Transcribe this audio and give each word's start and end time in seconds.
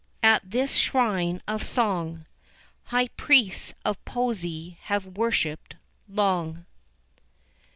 At 0.23 0.49
this 0.49 0.77
shrine 0.77 1.43
of 1.47 1.61
song 1.63 2.25
High 2.85 3.09
priests 3.09 3.75
of 3.85 4.03
poesy 4.03 4.79
have 4.85 5.05
worshipped 5.15 5.75
long. 6.09 6.65